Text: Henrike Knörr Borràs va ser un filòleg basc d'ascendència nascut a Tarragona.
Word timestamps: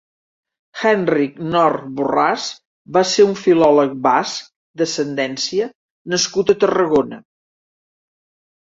Henrike 0.91 1.43
Knörr 1.49 1.77
Borràs 1.99 2.47
va 2.97 3.05
ser 3.11 3.27
un 3.27 3.37
filòleg 3.43 3.95
basc 4.09 4.51
d'ascendència 4.83 5.71
nascut 6.17 6.55
a 6.57 6.59
Tarragona. 6.67 7.25